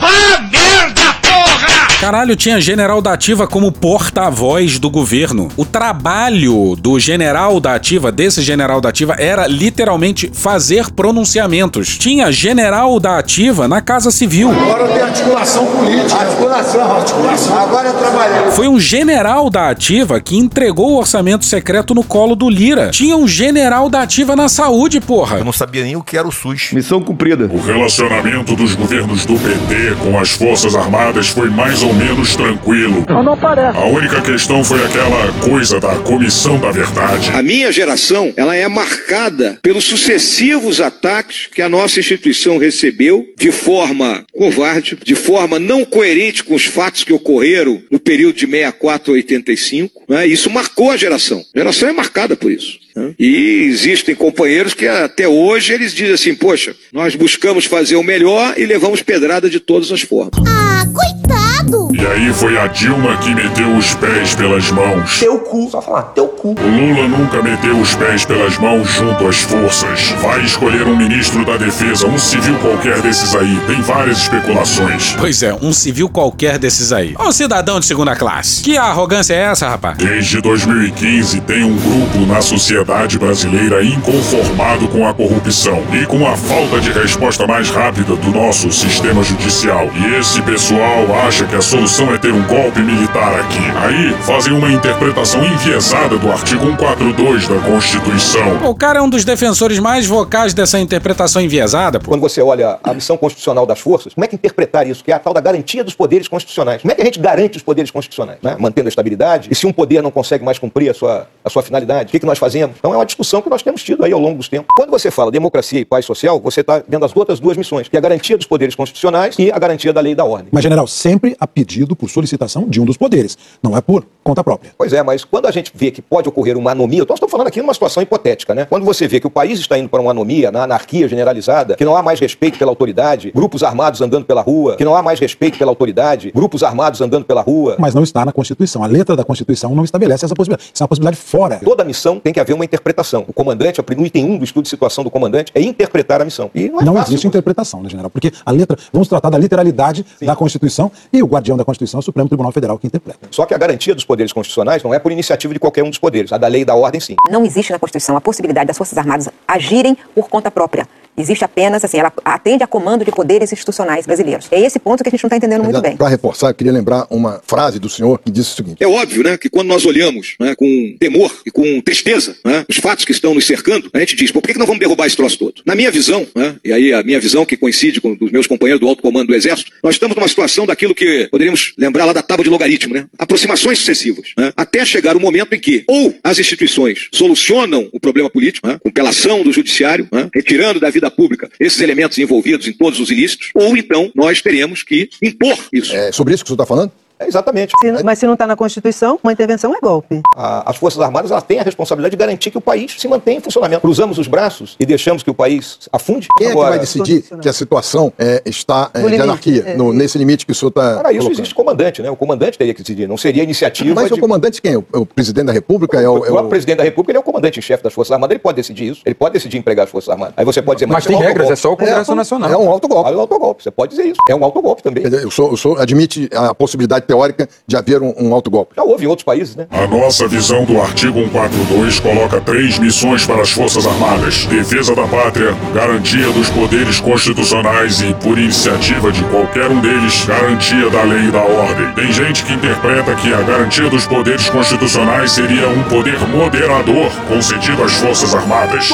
[2.01, 5.49] Caralho, tinha general da ativa como porta-voz do governo.
[5.57, 11.97] O trabalho do general da ativa, desse general da ativa, era literalmente fazer pronunciamentos.
[11.97, 14.51] Tinha general da ativa na Casa Civil.
[14.51, 16.21] Agora tem articulação política.
[16.21, 17.59] Articulação, articulação.
[17.59, 18.51] Agora eu trabalhei.
[18.53, 22.91] Foi um general da ativa que entregou o orçamento secreto no colo do Lira.
[22.91, 25.39] Tinha um general da ativa na saúde, porra.
[25.39, 26.73] Eu não sabia nem o que era o SUS.
[26.73, 27.51] Missão cumprida.
[27.51, 33.05] O relacionamento dos governos do PT com as Forças Armadas foi mais ou menos tranquilo.
[33.09, 33.77] Não, não parece.
[33.77, 37.31] A única questão foi aquela coisa da Comissão da Verdade.
[37.33, 43.51] A minha geração, ela é marcada pelos sucessivos ataques que a nossa instituição recebeu de
[43.51, 49.13] forma covarde, de forma não coerente com os fatos que ocorreram no período de 64
[49.13, 50.03] a 85.
[50.09, 50.27] Né?
[50.27, 51.43] Isso marcou a geração.
[51.55, 52.79] A geração é marcada por isso.
[52.95, 53.15] né?
[53.19, 58.55] E existem companheiros que até hoje eles dizem assim, poxa, nós buscamos fazer o melhor
[58.57, 60.33] e levamos pedrada de todas as formas.
[60.47, 61.46] Ah, coitado!
[61.93, 65.19] E aí foi a Dilma que meteu os pés pelas mãos.
[65.19, 66.51] Teu cu, só falar, teu cu.
[66.51, 70.15] O Lula nunca meteu os pés pelas mãos junto às forças.
[70.23, 73.59] Vai escolher um ministro da defesa, um civil qualquer desses aí.
[73.67, 75.17] Tem várias especulações.
[75.19, 77.15] Pois é, um civil qualquer desses aí.
[77.19, 78.63] Um cidadão de segunda classe.
[78.63, 79.97] Que arrogância é essa, rapaz?
[79.99, 86.37] Desde 2015 tem um grupo na sociedade brasileira inconformado com a corrupção e com a
[86.37, 89.91] falta de resposta mais rápida do nosso sistema judicial.
[89.95, 93.59] E esse pessoal acha que a solução é ter um golpe militar aqui.
[93.79, 98.69] Aí fazem uma interpretação enviesada do artigo 142 da Constituição.
[98.69, 102.11] O cara é um dos defensores mais vocais dessa interpretação enviesada, pô.
[102.11, 105.03] Quando você olha a missão constitucional das forças, como é que interpretar isso?
[105.03, 106.83] Que é a tal da garantia dos poderes constitucionais.
[106.83, 108.39] Como é que a gente garante os poderes constitucionais?
[108.43, 108.57] né?
[108.59, 109.49] Mantendo a estabilidade.
[109.51, 112.21] E se um poder não consegue mais cumprir a sua, a sua finalidade, o que,
[112.21, 112.77] que nós fazemos?
[112.79, 114.69] Então é uma discussão que nós temos tido aí ao longo dos tempos.
[114.75, 117.97] Quando você fala democracia e paz social, você está vendo as outras duas missões, que
[117.97, 120.49] é a garantia dos poderes constitucionais e a garantia da lei e da ordem.
[120.53, 123.37] Mas, general, sempre a pedido por solicitação de um dos poderes.
[123.63, 124.73] Não é por conta própria.
[124.77, 127.47] Pois é, mas quando a gente vê que pode ocorrer uma anomia, nós estamos falando
[127.47, 128.65] aqui numa situação hipotética, né?
[128.65, 131.85] Quando você vê que o país está indo para uma anomia, na anarquia generalizada, que
[131.85, 135.21] não há mais respeito pela autoridade, grupos armados andando pela rua, que não há mais
[135.21, 137.77] respeito pela autoridade, grupos armados andando pela rua.
[137.79, 138.83] Mas não está na Constituição.
[138.83, 140.71] A letra da Constituição não estabelece essa possibilidade.
[140.75, 141.61] Isso é uma possibilidade fora.
[141.65, 143.25] Toda missão tem que haver uma interpretação.
[143.29, 146.51] O comandante, no item 1 do estudo de situação do comandante, é interpretar a missão.
[146.55, 147.11] E não é Não fácil.
[147.13, 148.11] existe interpretação, né, general?
[148.11, 152.01] Porque a letra, vamos tratar da literalidade da Constituição e o guardião da Constituição é
[152.01, 153.21] o Supremo Tribunal Federal que interpreta.
[153.31, 155.99] Só que a garantia dos poderes constitucionais não é por iniciativa de qualquer um dos
[155.99, 156.33] poderes.
[156.33, 157.17] A da lei e da ordem, sim.
[157.29, 160.87] Não existe na Constituição a possibilidade das Forças Armadas agirem por conta própria.
[161.17, 164.47] Existe apenas, assim, ela atende a comando de poderes institucionais brasileiros.
[164.51, 165.97] É esse ponto que a gente não está entendendo muito bem.
[165.97, 169.23] Para reforçar, eu queria lembrar uma frase do senhor que disse o seguinte: É óbvio,
[169.23, 173.13] né, que quando nós olhamos né, com temor e com tristeza né, os fatos que
[173.13, 175.39] estão nos cercando, a gente diz, pô, por que, que não vamos derrubar esse troço
[175.39, 175.63] todo?
[175.65, 178.81] Na minha visão, né, e aí a minha visão que coincide com dos meus companheiros
[178.81, 182.23] do alto comando do Exército, nós estamos numa situação daquilo que poderíamos lembrar lá da
[182.23, 183.07] tábua de logaritmo, né?
[183.19, 184.53] Aproximações sucessivas, né?
[184.57, 188.91] Até chegar o momento em que ou as instituições solucionam o problema político, né, com
[188.91, 193.11] pela ação do judiciário, né, retirando da vida pública esses elementos envolvidos em todos os
[193.11, 195.95] ilícitos, ou então nós teremos que impor isso.
[195.95, 196.93] É sobre isso que o senhor está falando?
[197.19, 197.73] É exatamente.
[197.81, 200.21] Se- mas se não está na Constituição, uma intervenção é golpe.
[200.35, 203.39] A- as Forças Armadas elas têm a responsabilidade de garantir que o país se mantenha
[203.39, 203.81] em funcionamento.
[203.81, 206.29] Cruzamos os braços e deixamos que o país afunde.
[206.37, 209.77] Quem é que vai decidir que a situação é, está é, de limite, anarquia, é.
[209.77, 211.33] no- nesse limite que o senhor está Para isso colocando?
[211.41, 212.11] existe comandante, né?
[212.11, 213.09] O comandante teria que decidir.
[213.09, 213.95] Não seria iniciativa.
[213.95, 214.15] Mas de...
[214.15, 214.77] o comandante quem?
[214.77, 216.01] O, o presidente da República?
[216.01, 216.49] É O o, é próprio o...
[216.51, 218.91] presidente da República ele é o comandante em chefe das Forças Armadas, ele pode decidir
[218.93, 219.01] isso.
[219.07, 220.35] Ele pode decidir empregar as Forças Armadas.
[220.37, 221.53] Aí você pode dizer, Mas isso tem um regras, autogolpe.
[221.53, 222.51] é só o Congresso Nacional.
[222.51, 223.11] É um autogolpe.
[223.11, 224.21] É um autogolpe, você pode dizer isso.
[224.29, 225.03] É um autogolpe também.
[225.03, 228.75] Quer dizer, o senhor, o senhor admite a possibilidade teórica de haver um, um autogolpe?
[228.77, 229.67] Já houve em outros países, né?
[229.71, 235.07] A nossa visão do artigo 142 coloca três missões para as Forças Armadas: defesa da
[235.07, 241.29] pátria, garantia dos poderes constitucionais e, por iniciativa de qualquer um deles, garantia da lei
[241.29, 241.93] e da ordem.
[241.95, 247.83] Tem gente que interpreta que a garantia dos poderes constitucionais seria um poder moderador concedido
[247.83, 248.91] às Forças Armadas.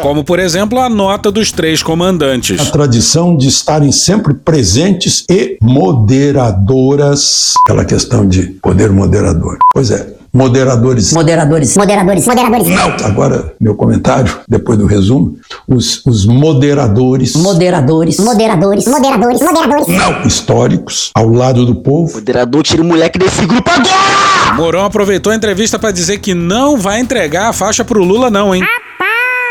[0.00, 2.60] Como, por exemplo, a nota dos três comandantes.
[2.60, 7.47] A tradição de estarem sempre presentes e moderadoras.
[7.66, 9.58] Aquela questão de poder moderador.
[9.72, 11.12] Pois é, moderadores.
[11.12, 11.76] Moderadores.
[11.76, 12.26] Moderadores.
[12.26, 12.68] Moderadores.
[12.68, 13.06] Não.
[13.06, 15.36] Agora, meu comentário, depois do resumo.
[15.66, 17.34] Os, os moderadores.
[17.36, 18.18] Moderadores.
[18.18, 18.86] Moderadores.
[18.86, 19.40] Moderadores.
[19.40, 19.86] Moderadores.
[19.88, 20.26] Não.
[20.26, 22.14] Históricos, ao lado do povo.
[22.14, 24.54] Moderador, tira o moleque desse grupo agora!
[24.56, 28.54] Mourão aproveitou a entrevista pra dizer que não vai entregar a faixa pro Lula, não,
[28.54, 28.62] hein?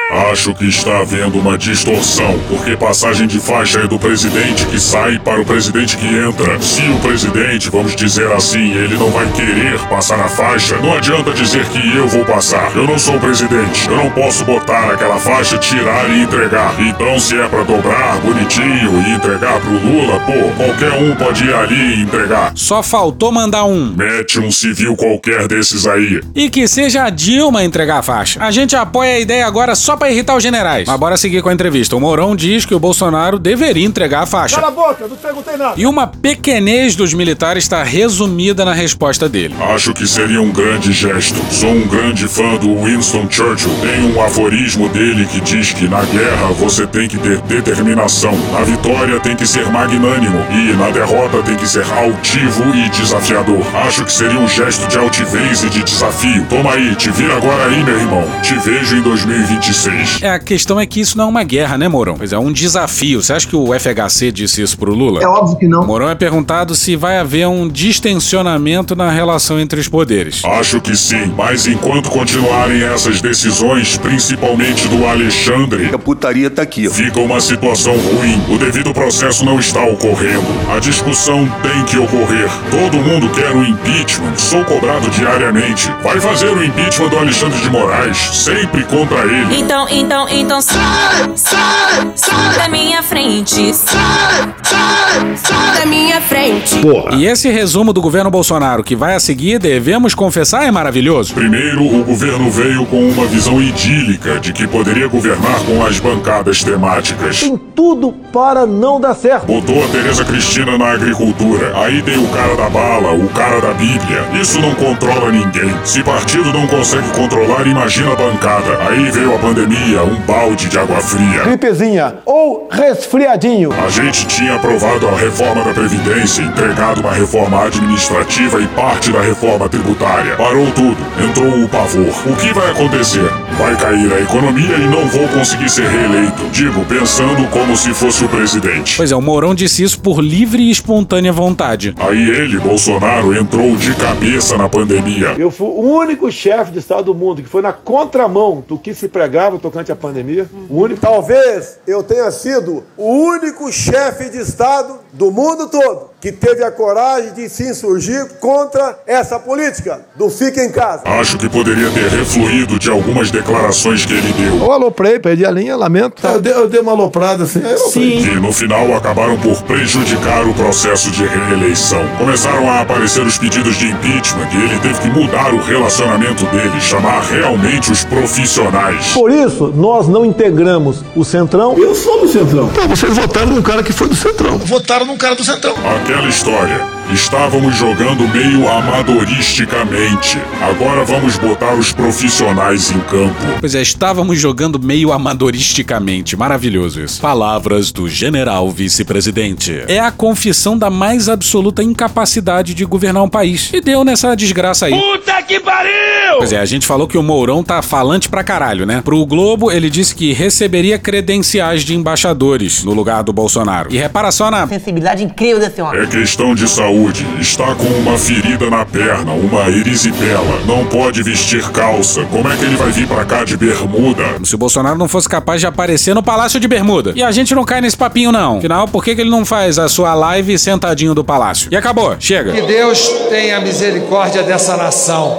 [0.10, 5.20] Acho que está havendo uma distorção, porque passagem de faixa é do presidente que sai
[5.20, 6.62] para o presidente que entra.
[6.62, 11.34] Se o presidente, vamos dizer assim, ele não vai querer passar a faixa, não adianta
[11.34, 12.72] dizer que eu vou passar.
[12.74, 13.90] Eu não sou o presidente.
[13.90, 16.74] Eu não posso botar aquela faixa, tirar e entregar.
[16.80, 21.54] Então, se é para dobrar bonitinho e entregar pro Lula, pô, qualquer um pode ir
[21.54, 22.54] ali e entregar.
[22.56, 23.94] Só faltou mandar um.
[23.94, 26.22] Mete um civil qualquer desses aí.
[26.34, 28.42] E que seja a Dilma entregar a faixa.
[28.42, 30.88] A gente apoia a ideia agora só pra irritar os generais.
[30.88, 31.96] Mas bora seguir com a entrevista.
[31.96, 34.56] O Mourão diz que o Bolsonaro deveria entregar a faixa.
[34.56, 35.74] Cala a boca, não perguntei nada.
[35.78, 39.56] E uma pequenez dos militares está resumida na resposta dele.
[39.74, 41.38] Acho que seria um grande gesto.
[41.52, 43.74] Sou um grande fã do Winston Churchill.
[43.82, 48.38] Tem um aforismo dele que diz que na guerra você tem que ter determinação.
[48.52, 50.40] Na vitória tem que ser magnânimo.
[50.52, 53.66] E na derrota tem que ser altivo e desafiador.
[53.76, 56.46] Acho que seria um gesto de altivez e de desafio.
[56.50, 58.24] Toma aí, te vira agora aí, meu irmão.
[58.42, 59.87] Te vejo em 2026.
[60.22, 62.16] É, a questão é que isso não é uma guerra, né, Mourão?
[62.18, 63.22] Pois é, um desafio.
[63.22, 65.22] Você acha que o FHC disse isso pro Lula?
[65.22, 65.86] É óbvio que não.
[65.86, 70.44] Mourão é perguntado se vai haver um distensionamento na relação entre os poderes.
[70.44, 76.90] Acho que sim, mas enquanto continuarem essas decisões, principalmente do Alexandre, a putaria tá aqui.
[76.90, 78.42] Fica uma situação ruim.
[78.50, 80.46] O devido processo não está ocorrendo.
[80.76, 82.50] A discussão tem que ocorrer.
[82.72, 84.36] Todo mundo quer o impeachment.
[84.38, 85.92] Sou cobrado diariamente.
[86.04, 89.60] Vai fazer o impeachment do Alexandre de Moraes, sempre contra ele.
[89.60, 93.74] Então, então, então sai, sai, sai da minha frente.
[93.74, 96.78] Sai, sai, sai da minha frente.
[97.18, 101.34] E esse resumo do governo Bolsonaro que vai a seguir, devemos confessar, é maravilhoso.
[101.34, 106.64] Primeiro, o governo veio com uma visão idílica de que poderia governar com as bancadas
[106.64, 107.42] temáticas.
[107.42, 109.46] Tem tudo para não dar certo.
[109.46, 111.74] Botou a Tereza Cristina na agricultura.
[111.76, 114.26] Aí tem o cara da bala, o cara da Bíblia.
[114.42, 115.74] Isso não controla ninguém.
[115.84, 118.78] Se partido não consegue controlar, imagina a bancada.
[118.88, 121.44] Aí veio a pandemia, um balde de água fria.
[121.44, 123.72] Gripezinha ou resfriadinho.
[123.74, 129.22] A gente tinha aprovado a reforma da Previdência, entregado uma reforma administrativa e parte da
[129.22, 130.36] reforma tributária.
[130.36, 132.14] Parou tudo, entrou o pavor.
[132.26, 133.30] O que vai acontecer?
[133.58, 136.44] Vai cair a economia e não vou conseguir ser reeleito.
[136.52, 138.98] Digo, pensando como se fosse o presidente.
[138.98, 141.94] Pois é, o Mourão disse isso por livre e espontânea vontade.
[142.00, 145.36] Aí ele, Bolsonaro, entrou de cabeça na pandemia.
[145.38, 148.94] Eu fui o único chefe de Estado do mundo que foi na contramão do que
[148.94, 150.50] se pregava tocante à pandemia.
[150.70, 151.02] O único.
[151.02, 156.72] Talvez eu tenha sido o único chefe de Estado do mundo todo que teve a
[156.72, 161.04] coragem de se insurgir contra essa política do fica em casa.
[161.06, 164.58] Acho que poderia ter refluído de algumas declarações que ele deu.
[164.66, 166.26] Eu aloprei, perdi a linha, lamento.
[166.26, 167.62] Eu dei, eu dei uma aloprada assim.
[167.92, 172.02] Que no final acabaram por prejudicar o processo de reeleição.
[172.18, 176.82] Começaram a aparecer os pedidos de impeachment e ele teve que mudar o relacionamento dele,
[176.82, 179.14] chamar realmente os profissionais.
[179.14, 181.78] Por isso, nós não integramos o Centrão.
[181.78, 182.70] Eu sou do Centrão.
[182.70, 184.58] Pô, vocês votaram num cara que foi do Centrão.
[184.58, 185.76] Votaram num cara do Centrão.
[186.08, 186.97] Aquela história.
[187.14, 190.38] Estávamos jogando meio amadoristicamente.
[190.62, 193.34] Agora vamos botar os profissionais em campo.
[193.62, 196.36] Pois é, estávamos jogando meio amadoristicamente.
[196.36, 197.22] Maravilhoso isso.
[197.22, 199.86] Palavras do general vice-presidente.
[199.88, 203.72] É a confissão da mais absoluta incapacidade de governar um país.
[203.74, 204.92] E deu nessa desgraça aí.
[204.92, 205.94] Puta que pariu!
[206.40, 209.02] Pois é, a gente falou que o Mourão tá falante pra caralho, né?
[209.02, 213.88] Pro Globo, ele disse que receberia credenciais de embaixadores no lugar do Bolsonaro.
[213.94, 216.02] E repara só na Sensibilidade incrível desse homem.
[216.02, 216.97] É questão de saúde.
[217.40, 220.62] Está com uma ferida na perna, uma erisipela.
[220.66, 222.26] Não pode vestir calça.
[222.26, 224.24] Como é que ele vai vir pra cá de bermuda?
[224.44, 227.14] Se o Bolsonaro não fosse capaz de aparecer no Palácio de Bermuda.
[227.16, 228.58] E a gente não cai nesse papinho, não.
[228.58, 231.70] Afinal, por que, que ele não faz a sua live sentadinho do palácio?
[231.72, 232.52] E acabou, chega.
[232.52, 235.38] Que Deus tenha misericórdia dessa nação.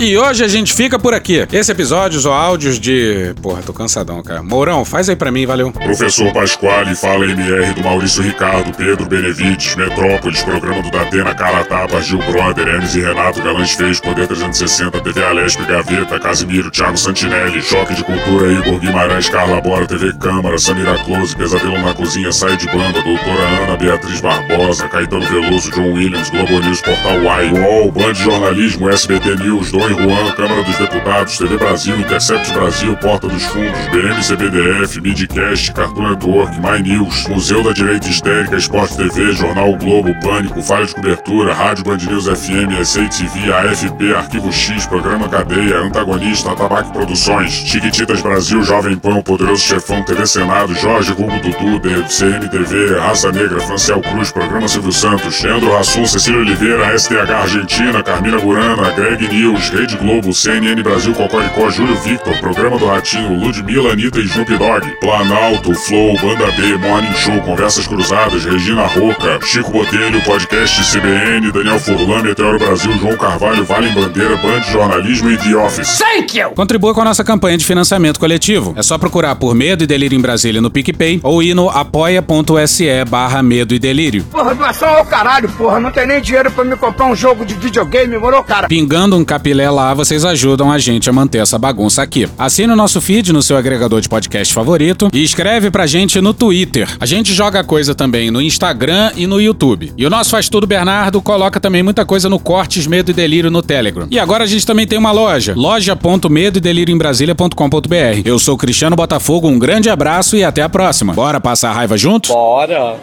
[0.00, 1.46] E hoje a gente fica por aqui.
[1.52, 3.34] Esse episódio ou áudios de.
[3.42, 4.42] Porra, tô cansadão, cara.
[4.42, 5.70] Mourão, faz aí pra mim, valeu.
[5.72, 12.00] Professor Pasquale, Fala MR do Maurício Ricardo, Pedro Benevides, Metrópolis, Programa do Datena, Cara Tapa,
[12.00, 17.60] Gil Brother, Hermes e Renato, Galãs Feios, Poder 360, TV Alesp, Gaveta, Casimiro, Thiago Santinelli,
[17.60, 22.56] Choque de Cultura, Igor Guimarães, Carla Bora, TV Câmara, Samira Close, Pesadelo na Cozinha, Sai
[22.56, 27.92] de Banda, Doutora Ana, Beatriz Barbosa, Caetano Veloso, John Williams, Globo News, Portal Y, UOL,
[27.92, 33.42] Band Jornalismo, SBT News, 2 em Câmara dos Deputados, TV Brasil, Intercept Brasil, Porta dos
[33.44, 39.72] Fundos, BM CBDF, Midcast, Cartoon Network, My News, Museu da Direita Histérica, Esporte TV, Jornal
[39.72, 45.28] o Globo, Pânico, Falha de Cobertura, Rádio Band News FM, SATV, AFP, Arquivo X, Programa
[45.28, 51.80] Cadeia, Antagonista, Tabaco Produções, Chiquititas Brasil, Jovem Pão, Poderoso Chefão, TV Senado, Jorge Hugo Dudu,
[52.08, 58.38] CMTV, Raça Negra, Franciel Cruz, Programa Silvio Santos, Leandro Rassum, Cecília Oliveira, STH Argentina, Carmina
[58.38, 64.18] Burana, Greg News, Rede Globo, CNN Brasil, Cocoricó, Júlio Victor, Programa do Ratinho, Ludmilla, Anitta
[64.18, 70.20] e Snoop Dogg, Planalto, Flow, Banda B, Morning Show, Conversas Cruzadas, Regina Roca, Chico Botelho,
[70.20, 75.96] Podcast CBN, Daniel Furlan, Meteoro Brasil, João Carvalho, Vale Bandeira, Band Jornalismo e The Office.
[75.96, 76.50] Thank you!
[76.50, 78.74] Contribua com a nossa campanha de financiamento coletivo.
[78.76, 83.02] É só procurar por Medo e Delírio em Brasília no PicPay ou ir no apoia.se
[83.08, 84.24] barra Medo e Delírio.
[84.24, 85.80] Porra, doação ao caralho, porra.
[85.80, 88.68] Não tem nem dinheiro pra me comprar um jogo de videogame, morou, cara?
[88.68, 92.28] Pingando um capilé lá, vocês ajudam a gente a manter essa bagunça aqui.
[92.38, 96.34] Assine o nosso feed no seu agregador de podcast favorito e escreve pra gente no
[96.34, 96.88] Twitter.
[96.98, 99.92] A gente joga coisa também no Instagram e no YouTube.
[99.96, 103.50] E o nosso Faz Tudo Bernardo coloca também muita coisa no Cortes Medo e Delírio
[103.50, 104.06] no Telegram.
[104.10, 108.22] E agora a gente também tem uma loja, loja.medo delírio em Brasília.com.br.
[108.24, 111.12] Eu sou Cristiano Botafogo, um grande abraço e até a próxima.
[111.12, 112.28] Bora passar a raiva junto?
[112.28, 112.96] Bora!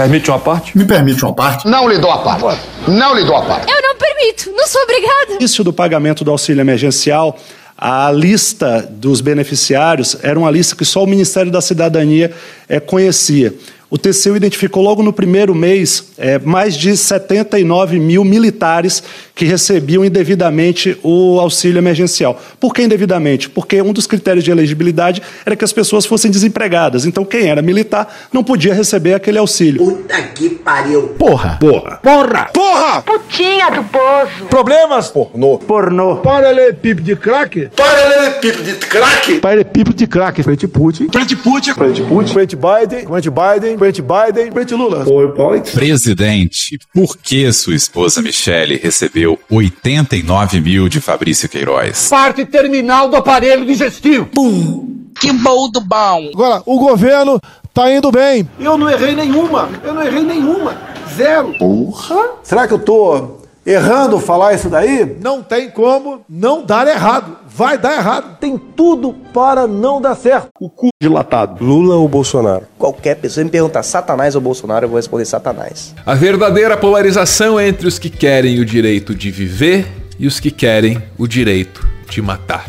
[0.00, 0.78] Permite uma parte?
[0.78, 1.68] Me permite uma parte?
[1.68, 2.62] Não lhe dou a parte.
[2.88, 3.70] Não lhe dou a parte.
[3.70, 5.34] Eu não permito, não sou obrigada.
[5.34, 7.38] Início do pagamento do auxílio emergencial,
[7.76, 12.32] a lista dos beneficiários era uma lista que só o Ministério da Cidadania
[12.66, 13.52] é, conhecia.
[13.90, 19.02] O TCU identificou logo no primeiro mês é, mais de 79 mil militares
[19.34, 22.40] que recebiam indevidamente o auxílio emergencial.
[22.60, 23.50] Por que indevidamente?
[23.50, 27.04] Porque um dos critérios de elegibilidade era que as pessoas fossem desempregadas.
[27.04, 29.84] Então, quem era militar não podia receber aquele auxílio.
[29.84, 31.08] Puta que pariu.
[31.18, 31.56] Porra!
[31.58, 31.96] Porra!
[32.00, 32.44] Porra!
[32.80, 33.02] Porra!
[33.02, 34.46] Putinha do poço.
[34.48, 35.08] Problemas?
[35.08, 35.58] Pornô.
[35.58, 36.16] Pornô.
[36.16, 37.68] Paralelepípedo de crack?
[37.76, 39.38] Paralelepípedo de crack?
[39.40, 40.42] Paralelepípedo de crack.
[40.42, 41.08] Frente Putin.
[41.12, 41.74] Frente Putin.
[41.74, 42.32] Frente Putin.
[42.32, 43.06] Frente Biden.
[43.06, 43.78] Frente Biden.
[43.78, 44.50] Frente Biden.
[44.50, 45.04] Frente Lula.
[45.04, 45.70] PowerPoint.
[45.72, 52.08] Presidente, por que sua esposa Michele recebeu 89 mil de Fabrício Queiroz?
[52.08, 54.24] Parte terminal do aparelho digestivo.
[54.26, 55.10] Pum.
[55.20, 56.30] Que bom do bom.
[56.32, 57.38] Agora, o governo
[57.74, 58.48] tá indo bem.
[58.58, 59.68] Eu não errei nenhuma.
[59.84, 60.99] Eu não errei nenhuma.
[61.16, 61.54] Zero.
[61.58, 62.30] Porra.
[62.42, 65.16] Será que eu tô errando falar isso daí?
[65.20, 67.36] Não tem como não dar errado.
[67.46, 68.38] Vai dar errado.
[68.38, 70.48] Tem tudo para não dar certo.
[70.60, 71.64] O cu dilatado.
[71.64, 72.64] Lula ou Bolsonaro?
[72.78, 75.94] Qualquer pessoa me perguntar Satanás ou Bolsonaro, eu vou responder Satanás.
[76.04, 79.86] A verdadeira polarização é entre os que querem o direito de viver
[80.18, 82.68] e os que querem o direito de matar.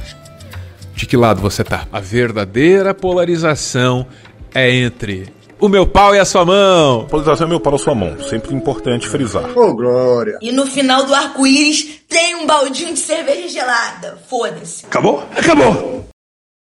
[0.96, 1.88] De que lado você tá?
[1.92, 4.06] A verdadeira polarização
[4.54, 5.28] é entre
[5.62, 7.06] o meu pau e a sua mão.
[7.06, 8.20] Polarização é meu pau e a sua mão.
[8.20, 9.58] Sempre importante frisar.
[9.58, 10.40] Ô, oh, glória.
[10.42, 14.18] E no final do arco-íris tem um baldinho de cerveja gelada.
[14.28, 14.86] Foda-se.
[14.86, 15.24] Acabou?
[15.38, 16.11] Acabou.